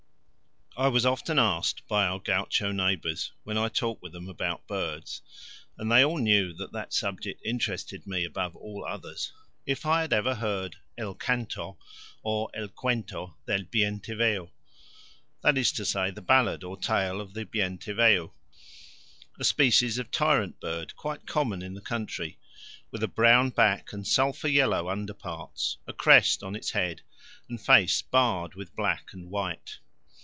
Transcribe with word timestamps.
I 0.77 0.87
was 0.87 1.05
often 1.05 1.37
asked 1.37 1.85
by 1.87 2.05
our 2.05 2.17
gaucho 2.17 2.71
neighbours 2.71 3.33
when 3.43 3.57
I 3.57 3.67
talked 3.67 4.01
with 4.01 4.13
them 4.13 4.29
about 4.29 4.67
birds 4.67 5.21
and 5.77 5.91
they 5.91 6.03
all 6.03 6.17
knew 6.17 6.53
that 6.53 6.71
that 6.71 6.93
subject 6.93 7.41
interested 7.45 8.07
me 8.07 8.23
above 8.23 8.55
all 8.55 8.85
others 8.87 9.33
if 9.65 9.85
I 9.85 9.99
had 10.01 10.13
ever 10.13 10.33
heard 10.35 10.77
el 10.97 11.13
canto, 11.13 11.77
or 12.23 12.49
el 12.55 12.69
cuento 12.69 13.35
del 13.45 13.63
Bien 13.65 13.99
te 13.99 14.13
veo. 14.15 14.53
That 15.43 15.57
is 15.57 15.73
to 15.73 15.83
say, 15.83 16.09
the 16.09 16.21
ballad 16.21 16.63
or 16.63 16.77
tale 16.77 17.19
of 17.19 17.33
the 17.33 17.43
Bien 17.45 17.77
te 17.77 17.91
veo 17.91 18.33
a 19.37 19.43
species 19.43 19.99
of 19.99 20.09
tyrant 20.09 20.59
bird 20.61 20.95
quite 20.95 21.27
common 21.27 21.61
in 21.61 21.73
the 21.73 21.81
country, 21.81 22.39
with 22.91 23.03
a 23.03 23.07
brown 23.09 23.49
back 23.49 23.91
and 23.91 24.07
sulphur 24.07 24.47
yellow 24.47 24.89
under 24.89 25.13
parts, 25.13 25.77
a 25.85 25.91
crest 25.93 26.41
on 26.41 26.55
its 26.55 26.71
head, 26.71 27.01
and 27.49 27.61
face 27.61 28.01
barred 28.01 28.55
with 28.55 28.75
black 28.75 29.09
and 29.11 29.29
white. 29.29 29.77